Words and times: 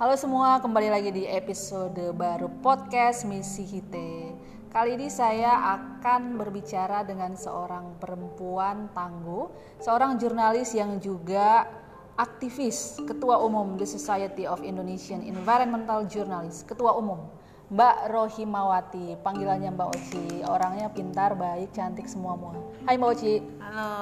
Halo 0.00 0.16
semua, 0.16 0.56
kembali 0.64 0.88
lagi 0.88 1.12
di 1.12 1.28
episode 1.28 2.16
baru 2.16 2.48
podcast 2.64 3.28
Misi 3.28 3.68
Hite. 3.68 4.32
Kali 4.72 4.96
ini 4.96 5.12
saya 5.12 5.76
akan 5.76 6.40
berbicara 6.40 7.04
dengan 7.04 7.36
seorang 7.36 8.00
perempuan 8.00 8.88
tangguh, 8.96 9.52
seorang 9.76 10.16
jurnalis 10.16 10.72
yang 10.72 10.96
juga 11.04 11.68
aktivis, 12.16 12.96
ketua 13.04 13.44
umum 13.44 13.76
The 13.76 13.84
Society 13.84 14.48
of 14.48 14.64
Indonesian 14.64 15.20
Environmental 15.20 16.08
Journalists, 16.08 16.64
ketua 16.64 16.96
umum. 16.96 17.28
Mbak 17.68 18.08
Rohimawati, 18.08 19.20
panggilannya 19.20 19.68
Mbak 19.68 19.88
Oci. 20.00 20.26
Orangnya 20.48 20.88
pintar, 20.88 21.36
baik, 21.36 21.76
cantik 21.76 22.08
semua 22.08 22.40
semua. 22.40 22.56
Hai 22.88 22.96
Mbak 22.96 23.10
Oci. 23.20 23.44
Halo, 23.60 23.92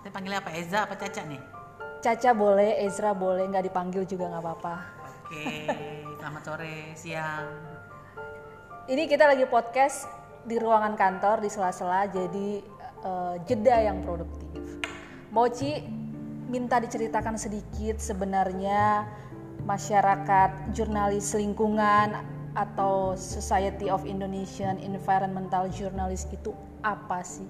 saya 0.00 0.08
panggilnya 0.08 0.40
apa? 0.40 0.56
Eza 0.56 0.88
apa 0.88 0.96
Caca 0.96 1.20
nih? 1.28 1.58
Caca 2.00 2.30
boleh, 2.32 2.80
Ezra 2.80 3.12
boleh, 3.12 3.44
nggak 3.44 3.68
dipanggil 3.68 4.08
juga 4.08 4.32
nggak 4.32 4.40
apa-apa. 4.40 4.97
Oke, 5.28 5.68
selamat 6.16 6.40
sore, 6.40 6.96
siang. 6.96 7.52
Ini 8.88 9.04
kita 9.04 9.28
lagi 9.28 9.44
podcast 9.44 10.08
di 10.48 10.56
ruangan 10.56 10.96
kantor 10.96 11.44
di 11.44 11.52
sela-sela, 11.52 12.08
jadi 12.08 12.64
eh, 13.04 13.34
jeda 13.44 13.76
yang 13.76 14.00
produktif. 14.00 14.80
Mochi 15.28 15.84
minta 16.48 16.80
diceritakan 16.80 17.36
sedikit 17.36 18.00
sebenarnya 18.00 19.04
masyarakat 19.68 20.72
jurnalis 20.72 21.36
lingkungan 21.36 22.24
atau 22.56 23.12
Society 23.12 23.92
of 23.92 24.08
Indonesian 24.08 24.80
Environmental 24.80 25.68
Journalists 25.68 26.32
itu 26.32 26.56
apa 26.80 27.20
sih? 27.20 27.44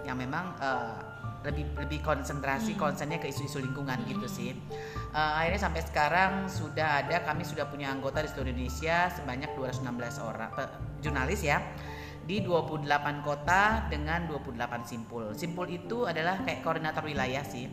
yang 0.06 0.14
memang 0.14 0.54
eh, 0.62 0.94
lebih 1.42 1.66
lebih 1.74 2.06
konsentrasi 2.06 2.78
konsennya 2.78 3.18
ke 3.18 3.34
isu-isu 3.34 3.58
lingkungan 3.58 3.98
gitu 4.06 4.30
sih. 4.30 4.54
Eh, 5.10 5.32
akhirnya 5.42 5.58
sampai 5.58 5.82
sekarang 5.82 6.46
sudah 6.46 7.02
ada 7.02 7.18
kami 7.26 7.42
sudah 7.42 7.66
punya 7.66 7.90
anggota 7.90 8.22
di 8.22 8.30
seluruh 8.30 8.54
Indonesia 8.54 9.10
sebanyak 9.10 9.58
216 9.58 10.22
orang 10.22 10.54
jurnalis 11.02 11.42
ya 11.42 11.58
di 12.30 12.46
28 12.46 13.26
kota 13.26 13.90
dengan 13.90 14.30
28 14.30 14.86
simpul. 14.86 15.34
Simpul 15.34 15.66
itu 15.66 16.06
adalah 16.06 16.46
kayak 16.46 16.62
koordinator 16.62 17.02
wilayah 17.02 17.42
sih. 17.42 17.66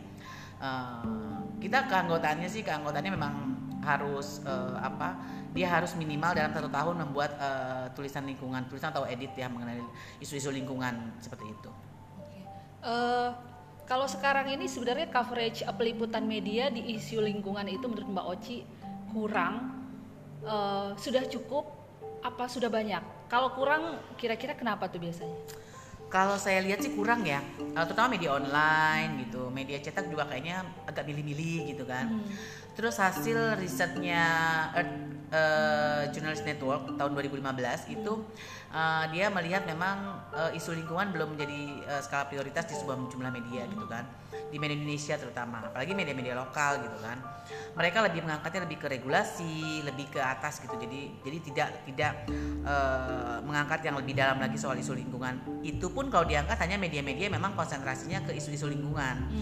Eh, 0.58 1.35
kita 1.62 1.88
keanggotaannya 1.88 2.48
sih 2.50 2.62
keanggotaannya 2.62 3.12
memang 3.12 3.34
harus 3.82 4.42
eh, 4.44 4.76
apa? 4.80 5.16
Dia 5.56 5.72
harus 5.72 5.96
minimal 5.96 6.36
dalam 6.36 6.52
satu 6.52 6.68
tahun 6.68 6.94
membuat 7.06 7.36
eh, 7.38 7.86
tulisan 7.96 8.28
lingkungan, 8.28 8.68
tulisan 8.68 8.92
atau 8.92 9.08
edit 9.08 9.32
ya 9.36 9.48
mengenai 9.48 9.80
isu-isu 10.20 10.52
lingkungan 10.52 11.16
seperti 11.22 11.48
itu. 11.48 11.70
Oke. 12.20 12.40
Eh, 12.84 13.30
kalau 13.86 14.10
sekarang 14.10 14.50
ini 14.50 14.66
sebenarnya 14.66 15.08
coverage 15.08 15.62
peliputan 15.78 16.26
media 16.26 16.68
di 16.68 16.98
isu 16.98 17.22
lingkungan 17.22 17.64
itu 17.70 17.86
menurut 17.86 18.08
Mbak 18.10 18.26
Oci 18.34 18.56
kurang, 19.14 19.76
Eh, 20.46 20.90
sudah 20.94 21.26
cukup, 21.26 21.66
apa 22.22 22.46
sudah 22.46 22.70
banyak? 22.70 23.26
Kalau 23.26 23.50
kurang, 23.58 23.98
kira-kira 24.14 24.54
kenapa 24.54 24.86
tuh 24.86 25.02
biasanya? 25.02 25.34
Kalau 26.06 26.38
saya 26.38 26.62
lihat 26.62 26.80
sih 26.80 26.94
kurang 26.94 27.26
ya, 27.26 27.42
Eh, 27.76 27.84
terutama 27.84 28.16
media 28.16 28.32
online 28.32 29.28
gitu, 29.28 29.52
media 29.52 29.76
cetak 29.76 30.08
juga 30.08 30.24
kayaknya 30.24 30.64
agak 30.88 31.04
milih-milih 31.04 31.76
gitu 31.76 31.84
kan. 31.84 32.08
Hmm. 32.08 32.24
Terus 32.72 32.96
hasil 32.96 33.60
risetnya 33.60 34.24
Earth 34.72 34.96
eh, 35.28 36.02
Journalist 36.08 36.48
Network 36.48 36.96
tahun 36.96 37.12
2015 37.12 37.92
itu 37.92 38.12
eh, 38.72 39.04
dia 39.12 39.28
melihat 39.28 39.68
memang 39.68 40.24
eh, 40.32 40.56
isu 40.56 40.72
lingkungan 40.72 41.12
belum 41.12 41.36
menjadi 41.36 41.60
eh, 41.84 42.00
skala 42.00 42.32
prioritas 42.32 42.64
di 42.64 42.80
sebuah 42.80 42.96
jumlah 43.12 43.28
media 43.28 43.68
gitu 43.68 43.84
kan. 43.84 44.08
Di 44.48 44.56
media 44.56 44.76
Indonesia 44.80 45.20
terutama 45.20 45.68
apalagi 45.68 45.92
media-media 45.92 46.32
lokal 46.32 46.80
gitu 46.80 46.96
kan. 47.04 47.20
Mereka 47.76 47.98
lebih 48.08 48.24
mengangkatnya 48.24 48.64
lebih 48.64 48.78
ke 48.80 48.88
regulasi 48.88 49.84
lebih 49.84 50.16
ke 50.16 50.20
atas 50.20 50.64
gitu. 50.64 50.80
Jadi 50.80 51.12
jadi 51.24 51.38
tidak 51.44 51.68
tidak 51.84 52.12
eh, 52.64 53.36
mengangkat 53.44 53.84
yang 53.84 54.00
lebih 54.00 54.16
dalam 54.16 54.40
lagi 54.40 54.56
soal 54.56 54.80
isu 54.80 54.96
lingkungan. 54.96 55.60
Itu 55.60 55.92
pun 55.96 56.12
kalau 56.12 56.28
diangkat 56.28 56.60
hanya 56.60 56.76
media-media 56.76 57.32
memang 57.32 57.56
konsentrasinya 57.56 58.20
ke 58.28 58.36
isu-isu 58.36 58.68
lingkungan. 58.68 59.32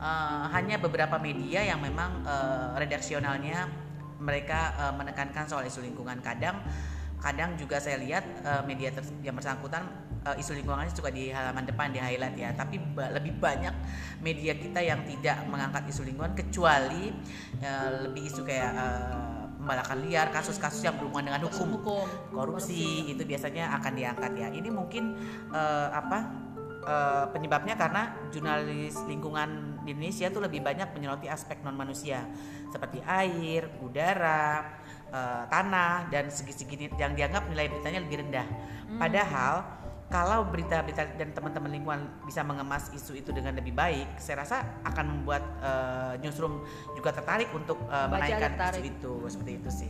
Eh, 0.00 0.44
hanya 0.56 0.80
beberapa 0.80 1.20
media 1.20 1.60
yang 1.60 1.84
memang 1.84 2.24
eh, 2.24 2.80
redaksionalnya 2.80 3.68
mereka 4.16 4.72
eh, 4.80 4.92
menekankan 4.96 5.44
soal 5.44 5.68
isu 5.68 5.84
lingkungan. 5.84 6.24
Kadang 6.24 6.64
kadang 7.20 7.52
juga 7.60 7.76
saya 7.76 8.00
lihat 8.00 8.24
eh, 8.40 8.62
media 8.64 8.96
yang 9.20 9.36
bersangkutan 9.36 9.84
eh, 10.24 10.40
isu 10.40 10.56
lingkungannya 10.56 10.88
suka 10.88 11.12
di 11.12 11.28
halaman 11.28 11.68
depan 11.68 11.92
di 11.92 12.00
highlight 12.00 12.32
ya. 12.40 12.56
Tapi 12.56 12.80
ba- 12.96 13.12
lebih 13.12 13.36
banyak 13.36 13.76
media 14.24 14.56
kita 14.56 14.80
yang 14.80 15.04
tidak 15.04 15.44
mengangkat 15.52 15.84
isu 15.92 16.08
lingkungan 16.08 16.32
kecuali 16.32 17.12
eh, 17.60 17.88
lebih 18.08 18.24
isu 18.24 18.40
kayak 18.48 18.72
eh, 18.72 19.39
pembalakan 19.60 20.08
liar 20.08 20.32
kasus-kasus 20.32 20.80
yang 20.82 20.96
berhubungan 20.96 21.30
dengan 21.30 21.42
hukum 21.46 21.68
Hukum. 21.76 22.06
korupsi 22.32 23.12
itu 23.12 23.22
biasanya 23.28 23.76
akan 23.76 23.92
diangkat 23.92 24.32
ya. 24.34 24.48
Ini 24.48 24.68
mungkin 24.72 25.14
eh, 25.52 25.88
apa 25.92 26.18
eh, 26.82 27.24
penyebabnya 27.30 27.76
karena 27.76 28.16
jurnalis 28.32 28.96
lingkungan 29.04 29.80
di 29.84 29.92
Indonesia 29.92 30.32
tuh 30.32 30.42
lebih 30.44 30.64
banyak 30.64 30.92
menyoroti 30.96 31.28
aspek 31.28 31.60
non 31.60 31.76
manusia 31.76 32.24
seperti 32.72 33.04
air, 33.04 33.68
udara, 33.84 34.80
eh, 35.12 35.44
tanah 35.46 36.08
dan 36.08 36.32
segi-segi 36.32 36.96
yang 36.96 37.12
dianggap 37.12 37.46
nilai 37.52 37.68
beritanya 37.68 38.00
lebih 38.00 38.26
rendah. 38.26 38.46
Padahal 38.96 39.79
kalau 40.10 40.42
berita-berita 40.50 41.14
dan 41.14 41.30
teman-teman 41.30 41.70
lingkungan 41.70 42.02
bisa 42.26 42.42
mengemas 42.42 42.90
isu 42.90 43.14
itu 43.14 43.30
dengan 43.30 43.54
lebih 43.54 43.70
baik, 43.70 44.18
saya 44.18 44.42
rasa 44.42 44.82
akan 44.82 45.04
membuat 45.06 45.42
eh, 45.62 46.12
newsroom 46.26 46.66
juga 46.98 47.14
tertarik 47.14 47.46
untuk 47.54 47.78
Baca 47.86 48.10
menaikkan 48.10 48.58
tertarik. 48.58 48.82
isu 48.82 48.90
itu 48.90 49.12
seperti 49.30 49.52
itu 49.62 49.70
sih. 49.70 49.88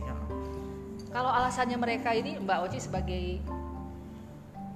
Kalau 1.09 1.27
alasannya 1.27 1.75
mereka 1.75 2.13
ini 2.13 2.37
Mbak 2.37 2.57
Oci 2.69 2.79
sebagai 2.79 3.41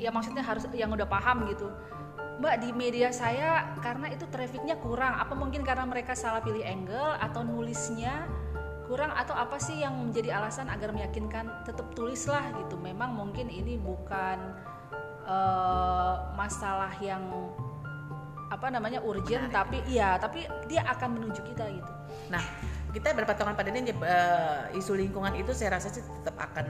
ya 0.01 0.09
maksudnya 0.11 0.41
harus 0.41 0.65
yang 0.73 0.89
udah 0.91 1.05
paham 1.05 1.45
gitu. 1.53 1.69
Mbak 2.41 2.55
di 2.65 2.69
media 2.75 3.13
saya 3.13 3.77
karena 3.79 4.11
itu 4.11 4.25
trafficnya 4.27 4.75
kurang. 4.81 5.13
Apa 5.13 5.37
mungkin 5.37 5.61
karena 5.61 5.85
mereka 5.85 6.17
salah 6.17 6.41
pilih 6.41 6.65
angle 6.65 7.21
atau 7.21 7.45
nulisnya 7.45 8.27
kurang 8.89 9.13
atau 9.13 9.37
apa 9.37 9.61
sih 9.61 9.81
yang 9.81 9.93
menjadi 9.97 10.41
alasan 10.41 10.67
agar 10.73 10.89
meyakinkan 10.89 11.63
tetap 11.63 11.93
tulislah 11.93 12.43
gitu. 12.65 12.75
Memang 12.81 13.13
mungkin 13.13 13.47
ini 13.47 13.79
bukan 13.79 14.73
eh, 15.25 16.15
masalah 16.37 16.93
yang 17.01 17.21
apa 18.45 18.69
namanya 18.69 19.01
urgent 19.01 19.49
Menarik. 19.49 19.57
tapi 19.57 19.77
iya 19.89 20.15
tapi 20.21 20.45
dia 20.69 20.85
akan 20.85 21.17
menuju 21.17 21.41
kita 21.43 21.65
gitu. 21.65 21.91
Nah, 22.29 22.41
kita 22.93 23.11
berpatongan 23.11 23.57
pada 23.57 23.73
ini 23.73 23.89
eh, 23.91 24.77
isu 24.77 24.93
lingkungan 24.95 25.33
itu 25.35 25.51
saya 25.51 25.81
rasa 25.81 25.89
sih 25.91 26.01
tetap 26.01 26.37
akan 26.39 26.65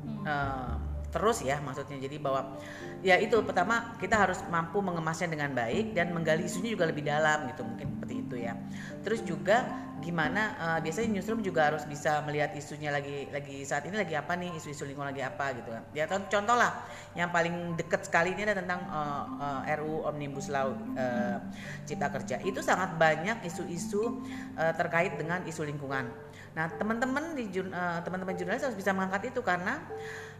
Hmm. 0.00 0.24
eh, 0.24 0.74
terus 1.10 1.42
ya 1.42 1.58
maksudnya. 1.62 1.98
Jadi 1.98 2.16
bahwa 2.22 2.58
ya 3.02 3.18
itu 3.18 3.36
pertama 3.42 3.94
kita 3.98 4.16
harus 4.16 4.38
mampu 4.48 4.78
mengemasnya 4.82 5.30
dengan 5.30 5.52
baik 5.52 5.92
dan 5.94 6.14
menggali 6.14 6.46
isunya 6.46 6.74
juga 6.74 6.88
lebih 6.88 7.04
dalam 7.06 7.50
gitu 7.50 7.62
mungkin 7.66 7.98
seperti 7.98 8.14
itu 8.22 8.36
ya. 8.46 8.54
Terus 9.02 9.20
juga 9.26 9.66
gimana 10.00 10.56
uh, 10.56 10.78
biasanya 10.80 11.12
newsroom 11.12 11.44
juga 11.44 11.68
harus 11.68 11.84
bisa 11.84 12.24
melihat 12.24 12.56
isunya 12.56 12.88
lagi 12.88 13.28
lagi 13.28 13.60
saat 13.68 13.84
ini 13.84 14.00
lagi 14.00 14.16
apa 14.16 14.32
nih 14.32 14.56
isu-isu 14.56 14.88
lingkungan 14.88 15.12
lagi 15.12 15.22
apa 15.22 15.52
gitu. 15.60 15.70
Ya 15.92 16.08
contoh 16.08 16.56
lah 16.56 16.88
yang 17.12 17.28
paling 17.28 17.76
dekat 17.76 18.08
sekali 18.08 18.32
ini 18.32 18.48
ada 18.48 18.64
tentang 18.64 18.80
uh, 18.88 19.24
uh, 19.36 19.60
RU 19.76 20.08
Omnibus 20.08 20.48
Law 20.48 20.72
uh, 20.72 21.36
Cipta 21.84 22.08
Kerja. 22.08 22.40
Itu 22.40 22.64
sangat 22.64 22.96
banyak 22.96 23.44
isu-isu 23.44 24.24
uh, 24.56 24.72
terkait 24.74 25.20
dengan 25.20 25.44
isu 25.44 25.68
lingkungan. 25.68 26.08
Nah 26.56 26.66
teman-teman 26.74 27.36
di 27.36 27.46
uh, 27.60 28.00
teman-teman 28.02 28.34
jurnalis 28.34 28.64
harus 28.66 28.78
bisa 28.78 28.90
mengangkat 28.96 29.30
itu 29.30 29.40
karena 29.44 29.78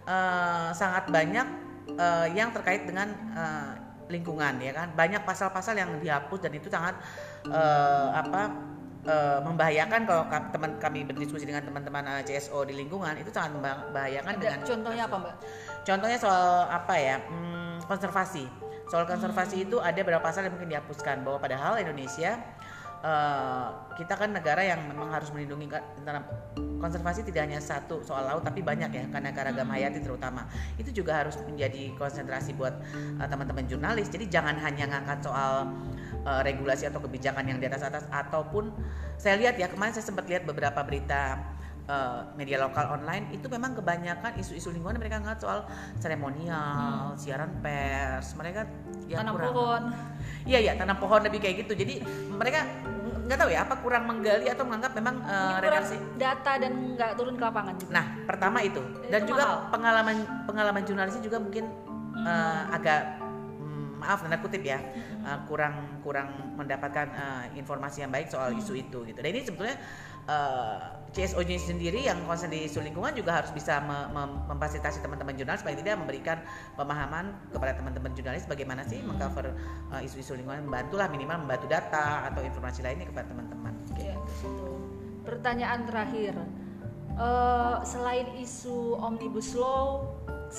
uh, 0.07 0.71
sangat 0.73 1.09
banyak 1.11 1.47
uh, 1.97 2.27
yang 2.33 2.55
terkait 2.55 2.87
dengan 2.87 3.13
uh, 3.35 3.73
lingkungan 4.11 4.59
ya 4.59 4.75
kan 4.75 4.91
banyak 4.93 5.23
pasal-pasal 5.23 5.79
yang 5.79 5.91
dihapus 6.03 6.43
dan 6.43 6.53
itu 6.53 6.67
sangat 6.67 6.99
uh, 7.47 8.11
apa 8.11 8.51
uh, 9.07 9.39
membahayakan 9.47 10.05
kalau 10.05 10.27
teman 10.29 10.77
kami 10.83 11.07
berdiskusi 11.07 11.47
dengan 11.47 11.63
teman-teman 11.65 12.05
uh, 12.05 12.23
CSO 12.27 12.67
di 12.67 12.75
lingkungan 12.77 13.15
itu 13.17 13.31
sangat 13.31 13.57
membahayakan 13.57 14.35
Ada 14.37 14.43
dengan 14.43 14.59
contohnya 14.67 15.03
apa 15.07 15.17
mbak? 15.17 15.35
Contohnya 15.87 16.19
soal 16.19 16.69
apa 16.69 16.95
ya 16.99 17.17
hmm, 17.23 17.87
konservasi. 17.87 18.45
Soal 18.91 19.07
konservasi 19.07 19.63
hmm. 19.63 19.67
itu 19.71 19.77
ada 19.79 20.01
beberapa 20.03 20.27
pasal 20.27 20.51
yang 20.51 20.59
mungkin 20.59 20.75
dihapuskan 20.75 21.23
bahwa 21.23 21.39
padahal 21.39 21.79
Indonesia 21.79 22.43
uh, 23.05 23.93
kita 23.97 24.17
kan 24.17 24.33
negara 24.33 24.65
yang 24.65 24.81
memang 24.89 25.13
harus 25.13 25.29
melindungi 25.33 25.69
konservasi 26.81 27.29
tidak 27.29 27.45
hanya 27.45 27.61
satu 27.61 28.01
soal 28.01 28.25
laut 28.25 28.41
tapi 28.41 28.65
banyak 28.65 28.89
ya 28.89 29.05
karena 29.13 29.31
keragam 29.37 29.69
hmm. 29.69 29.75
hayati 29.77 30.01
terutama. 30.01 30.49
Itu 30.81 30.91
juga 30.93 31.21
harus 31.21 31.37
menjadi 31.45 31.93
konsentrasi 32.01 32.57
buat 32.57 32.73
teman-teman 33.21 33.65
uh, 33.65 33.69
jurnalis. 33.69 34.09
Jadi 34.09 34.33
jangan 34.33 34.57
hanya 34.61 34.89
ngangkat 34.89 35.21
soal 35.25 35.69
uh, 36.25 36.41
regulasi 36.41 36.89
atau 36.89 37.01
kebijakan 37.05 37.45
yang 37.49 37.59
di 37.61 37.69
atas 37.69 37.85
atas 37.85 38.05
ataupun 38.09 38.73
saya 39.21 39.37
lihat 39.37 39.61
ya 39.61 39.69
kemarin 39.69 39.93
saya 39.93 40.09
sempat 40.09 40.25
lihat 40.25 40.49
beberapa 40.49 40.81
berita 40.81 41.37
uh, 41.91 42.19
media 42.39 42.63
lokal 42.63 42.95
online 42.95 43.35
itu 43.35 43.51
memang 43.51 43.75
kebanyakan 43.75 44.39
isu-isu 44.39 44.71
lingkungan 44.71 45.03
mereka 45.03 45.19
nggak 45.19 45.43
soal 45.43 45.67
seremonial, 45.99 47.13
hmm. 47.13 47.19
siaran 47.19 47.51
pers, 47.59 48.39
mereka 48.39 48.71
ya 49.11 49.19
tanam 49.21 49.35
kurang. 49.35 49.51
pohon. 49.51 49.83
Iya 50.47 50.59
ya 50.71 50.73
tanam 50.79 50.97
pohon 51.03 51.21
lebih 51.27 51.43
kayak 51.43 51.67
gitu. 51.67 51.73
Jadi 51.75 51.95
mereka 52.31 52.63
nggak 53.27 53.39
tahu 53.47 53.51
ya 53.51 53.63
apa 53.63 53.75
kurang 53.79 54.11
menggali 54.11 54.47
atau 54.51 54.67
menganggap 54.67 54.93
memang 54.99 55.23
uh, 55.23 55.63
redaksi 55.63 55.95
data 56.19 56.59
dan 56.59 56.73
nggak 56.95 57.19
turun 57.19 57.35
ke 57.35 57.45
lapangan. 57.45 57.75
Gitu. 57.79 57.91
Nah 57.91 58.05
pertama 58.27 58.59
itu 58.63 58.83
dan, 59.11 59.27
itu 59.27 59.35
juga 59.35 59.45
mahal. 59.47 59.71
pengalaman 59.75 60.17
pengalaman 60.47 60.83
jurnalisnya 60.87 61.23
juga 61.23 61.39
mungkin 61.43 61.65
hmm. 61.67 62.25
uh, 62.27 62.63
agak 62.75 63.20
maaf 64.01 64.25
tanda 64.25 64.41
kutip 64.41 64.65
ya 64.65 64.81
uh, 65.23 65.45
kurang 65.45 66.01
kurang 66.01 66.57
mendapatkan 66.57 67.07
uh, 67.13 67.45
informasi 67.53 68.03
yang 68.03 68.11
baik 68.11 68.33
soal 68.33 68.57
isu 68.57 68.81
itu 68.81 69.05
gitu. 69.05 69.21
Dan 69.21 69.31
ini 69.37 69.45
sebetulnya 69.45 69.77
uh, 70.25 70.97
CSO 71.13 71.45
sendiri 71.45 72.09
yang 72.09 72.25
konsen 72.25 72.49
di 72.49 72.65
isu 72.65 72.81
lingkungan 72.81 73.13
juga 73.13 73.43
harus 73.43 73.53
bisa 73.53 73.83
me 73.85 74.09
mem 74.11 74.31
memfasilitasi 74.49 75.05
teman-teman 75.05 75.37
jurnalis 75.37 75.61
supaya 75.61 75.77
tidak 75.77 76.01
memberikan 76.01 76.39
pemahaman 76.81 77.37
kepada 77.53 77.77
teman-teman 77.77 78.11
jurnalis 78.17 78.49
bagaimana 78.49 78.83
sih 78.89 79.05
mengcover 79.05 79.53
isu-isu 80.01 80.33
uh, 80.33 80.37
lingkungan 80.41 80.65
membantulah 80.65 81.07
minimal 81.13 81.45
membantu 81.45 81.67
data 81.69 82.31
atau 82.33 82.41
informasi 82.41 82.81
lainnya 82.81 83.07
kepada 83.11 83.29
teman-teman. 83.29 83.75
Gitu. 83.93 84.71
Pertanyaan 85.27 85.85
terakhir, 85.85 86.35
uh, 87.21 87.85
selain 87.85 88.27
isu 88.41 88.97
omnibus 88.97 89.53
law 89.53 90.09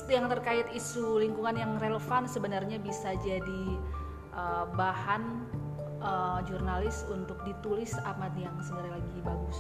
yang 0.07 0.31
terkait 0.31 0.67
isu 0.71 1.19
lingkungan 1.19 1.55
yang 1.59 1.71
relevan 1.79 2.23
sebenarnya 2.23 2.79
bisa 2.79 3.11
jadi 3.19 3.63
uh, 4.31 4.65
bahan 4.75 5.43
uh, 5.99 6.39
jurnalis 6.47 7.03
untuk 7.11 7.39
ditulis 7.43 7.91
amat 8.15 8.31
yang 8.39 8.55
sebenarnya 8.63 8.99
lagi 8.99 9.19
bagus? 9.23 9.59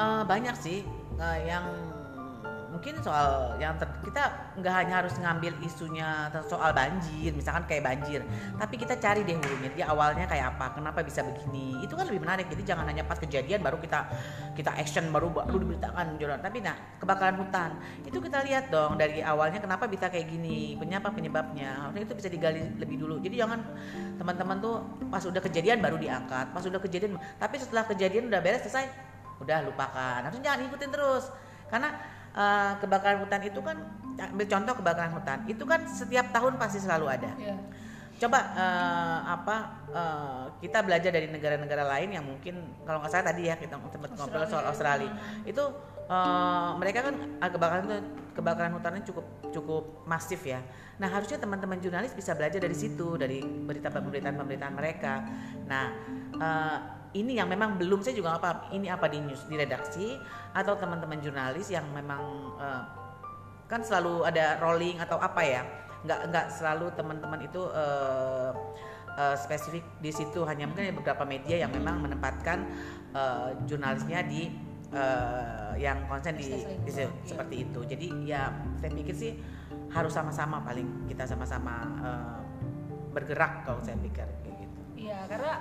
Uh, 0.00 0.24
banyak 0.24 0.56
sih 0.56 0.78
uh, 1.20 1.38
yang 1.44 1.68
mungkin 2.72 2.96
soal 3.04 3.60
yang 3.60 3.76
ter, 3.76 3.84
kita 4.00 4.56
nggak 4.56 4.74
hanya 4.74 5.04
harus 5.04 5.12
ngambil 5.20 5.52
isunya 5.60 6.32
soal 6.48 6.72
banjir 6.72 7.36
misalkan 7.36 7.68
kayak 7.68 7.84
banjir 7.84 8.24
tapi 8.56 8.80
kita 8.80 8.96
cari 8.96 9.20
deh 9.28 9.36
hulunya 9.36 9.68
dia 9.76 9.92
awalnya 9.92 10.24
kayak 10.24 10.56
apa 10.56 10.80
kenapa 10.80 11.04
bisa 11.04 11.20
begini. 11.20 11.84
Itu 11.84 11.92
kan 11.92 12.08
lebih 12.08 12.24
menarik 12.24 12.48
jadi 12.48 12.74
jangan 12.74 12.88
hanya 12.88 13.04
pas 13.04 13.20
kejadian 13.20 13.60
baru 13.60 13.76
kita 13.76 14.08
kita 14.56 14.72
action 14.72 15.12
baru 15.12 15.28
baru 15.28 15.60
diberitakan 15.60 16.16
jurnal 16.16 16.40
tapi 16.40 16.64
nah 16.64 16.74
kebakaran 16.96 17.36
hutan 17.36 17.76
itu 18.08 18.18
kita 18.18 18.40
lihat 18.48 18.72
dong 18.72 18.96
dari 18.96 19.20
awalnya 19.20 19.60
kenapa 19.60 19.84
bisa 19.84 20.08
kayak 20.08 20.32
gini 20.32 20.80
penyebab 20.80 21.12
penyebabnya. 21.12 21.86
Harusnya 21.86 22.08
itu 22.08 22.14
bisa 22.16 22.28
digali 22.32 22.64
lebih 22.80 22.96
dulu. 22.96 23.20
Jadi 23.20 23.36
jangan 23.36 23.60
teman-teman 24.16 24.56
tuh 24.64 24.80
pas 25.12 25.20
udah 25.20 25.44
kejadian 25.44 25.84
baru 25.84 26.00
diangkat 26.00 26.56
pas 26.56 26.64
udah 26.64 26.80
kejadian 26.80 27.20
tapi 27.36 27.60
setelah 27.60 27.84
kejadian 27.84 28.32
udah 28.32 28.40
beres 28.40 28.64
selesai 28.64 28.88
udah 29.44 29.60
lupakan. 29.68 30.24
Harusnya 30.24 30.52
jangan 30.52 30.72
ikutin 30.72 30.90
terus 30.90 31.28
karena 31.68 31.88
uh, 32.36 32.72
kebakaran 32.80 33.22
hutan 33.24 33.40
itu 33.44 33.60
kan 33.60 33.76
ambil 34.12 34.46
contoh 34.46 34.74
kebakaran 34.78 35.12
hutan 35.16 35.38
itu 35.48 35.64
kan 35.64 35.80
setiap 35.88 36.28
tahun 36.30 36.60
pasti 36.60 36.78
selalu 36.80 37.06
ada. 37.08 37.30
Yeah. 37.40 37.58
Coba 38.20 38.38
uh, 38.54 39.18
apa 39.34 39.56
uh, 39.90 40.44
kita 40.62 40.84
belajar 40.86 41.10
dari 41.10 41.26
negara-negara 41.26 41.82
lain 41.82 42.14
yang 42.14 42.22
mungkin 42.22 42.54
kalau 42.86 43.02
nggak 43.02 43.10
salah 43.10 43.34
tadi 43.34 43.50
ya 43.50 43.58
kita 43.58 43.82
sempat 43.90 44.10
ngobrol 44.14 44.46
soal 44.46 44.62
Australia 44.70 45.10
itu 45.42 45.64
uh, 46.06 46.78
mereka 46.78 47.10
kan 47.10 47.18
kebakaran 47.42 47.82
itu 47.90 47.98
kebakaran 48.32 48.72
hutannya 48.78 49.02
cukup 49.02 49.26
cukup 49.50 49.84
masif 50.06 50.38
ya. 50.46 50.62
Nah 51.02 51.10
harusnya 51.10 51.42
teman-teman 51.42 51.82
jurnalis 51.82 52.14
bisa 52.14 52.36
belajar 52.38 52.62
dari 52.62 52.76
situ 52.78 53.18
dari 53.18 53.42
berita 53.42 53.90
pemberitaan 53.90 54.38
pemberitaan 54.38 54.74
mereka. 54.76 55.26
Nah 55.66 55.86
uh, 56.38 56.78
ini 57.12 57.36
yang 57.36 57.48
memang 57.48 57.76
belum 57.76 58.00
saya 58.00 58.16
juga 58.16 58.36
nggak 58.36 58.42
paham. 58.42 58.58
Ini 58.72 58.86
apa 58.88 59.06
di 59.12 59.18
news 59.20 59.44
di 59.44 59.56
redaksi 59.56 60.16
atau 60.56 60.74
teman-teman 60.80 61.20
jurnalis 61.20 61.68
yang 61.68 61.84
memang 61.92 62.22
uh, 62.56 62.82
kan 63.68 63.84
selalu 63.84 64.24
ada 64.24 64.56
rolling 64.60 64.96
atau 65.00 65.20
apa 65.20 65.42
ya? 65.44 65.62
Nggak 66.08 66.20
nggak 66.32 66.46
selalu 66.56 66.88
teman-teman 66.96 67.40
itu 67.44 67.62
uh, 67.68 68.56
uh, 69.16 69.36
spesifik 69.36 69.84
di 70.00 70.08
situ. 70.08 70.40
Hanya 70.48 70.64
mungkin 70.64 70.88
beberapa 70.96 71.28
media 71.28 71.60
yang 71.60 71.72
memang 71.72 72.00
menempatkan 72.00 72.64
uh, 73.12 73.52
jurnalisnya 73.68 74.24
di 74.24 74.48
uh, 74.96 75.76
yang 75.76 76.08
konsen 76.08 76.36
di, 76.36 76.48
di 76.84 76.90
iya. 76.92 77.08
seperti 77.28 77.68
itu. 77.68 77.80
Jadi 77.84 78.06
ya 78.24 78.52
saya 78.80 78.90
pikir 78.92 79.14
sih 79.16 79.32
harus 79.92 80.16
sama-sama 80.16 80.64
paling 80.64 81.04
kita 81.04 81.28
sama-sama 81.28 81.84
uh, 82.00 82.40
bergerak 83.12 83.68
kalau 83.68 83.80
saya 83.84 84.00
pikir 84.00 84.24
kayak 84.40 84.56
gitu. 84.64 84.80
Iya 84.96 85.28
karena 85.28 85.52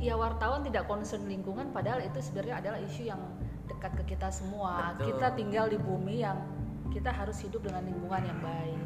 ya 0.00 0.16
wartawan 0.16 0.64
tidak 0.64 0.88
concern 0.88 1.28
lingkungan 1.28 1.70
padahal 1.76 2.00
itu 2.00 2.18
sebenarnya 2.24 2.64
adalah 2.64 2.80
isu 2.80 3.02
yang 3.04 3.20
dekat 3.68 3.92
ke 4.00 4.16
kita 4.16 4.32
semua. 4.32 4.96
Betul. 4.96 5.14
Kita 5.14 5.26
tinggal 5.36 5.68
di 5.68 5.78
bumi 5.78 6.24
yang 6.24 6.40
kita 6.90 7.14
harus 7.14 7.38
hidup 7.44 7.62
dengan 7.62 7.86
lingkungan 7.86 8.22
yang 8.24 8.40
baik. 8.42 8.80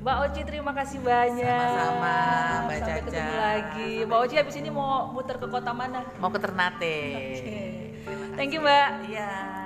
Mbak 0.00 0.16
Oci 0.30 0.40
terima 0.48 0.72
kasih 0.72 0.98
banyak. 1.02 1.44
Sama-sama 1.44 2.16
Mbak 2.64 2.76
Sampai 2.78 2.78
Caca. 2.80 3.04
ketemu 3.04 3.34
lagi. 3.36 3.92
Mbak 4.06 4.18
Oci 4.24 4.34
habis 4.38 4.56
ini 4.56 4.70
mau 4.72 5.10
muter 5.12 5.36
ke 5.36 5.46
kota 5.50 5.72
mana? 5.74 6.00
Mau 6.16 6.30
ke 6.32 6.38
Ternate. 6.40 6.96
Okay. 7.36 7.68
Thank 8.38 8.56
you 8.56 8.62
Mbak. 8.64 8.88
Iya. 9.10 9.59